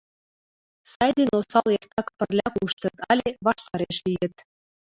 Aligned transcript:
Сай 0.91 1.11
ден 1.17 1.29
осал 1.39 1.67
эртак 1.75 2.07
пырля 2.17 2.47
коштыт 2.55 2.95
але 3.11 3.27
ваштареш 3.45 3.97
лийыт. 4.05 4.35